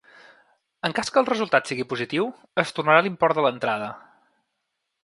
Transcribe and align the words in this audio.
En 0.87 0.95
cas 0.99 1.13
que 1.17 1.21
el 1.21 1.27
resultat 1.29 1.69
sigui 1.71 1.85
positiu, 1.91 2.27
es 2.65 2.75
tornarà 2.79 3.05
l’import 3.05 3.39
de 3.41 3.47
l’entrada. 3.49 3.93